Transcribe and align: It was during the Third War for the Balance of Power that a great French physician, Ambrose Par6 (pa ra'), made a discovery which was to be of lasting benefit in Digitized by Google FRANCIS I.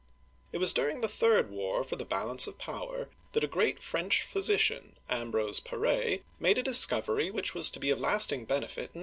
It 0.51 0.57
was 0.57 0.73
during 0.73 1.01
the 1.01 1.07
Third 1.07 1.51
War 1.51 1.83
for 1.83 1.95
the 1.95 2.05
Balance 2.05 2.47
of 2.47 2.57
Power 2.57 3.11
that 3.33 3.43
a 3.43 3.47
great 3.47 3.83
French 3.83 4.23
physician, 4.23 4.97
Ambrose 5.11 5.59
Par6 5.59 5.69
(pa 5.69 5.75
ra'), 5.75 6.17
made 6.39 6.57
a 6.57 6.63
discovery 6.63 7.29
which 7.29 7.53
was 7.53 7.69
to 7.69 7.79
be 7.79 7.91
of 7.91 7.99
lasting 7.99 8.45
benefit 8.45 8.45
in 8.49 8.49
Digitized 8.49 8.67
by 8.67 8.75
Google 8.79 8.87
FRANCIS 8.93 8.97
I. 8.99 8.99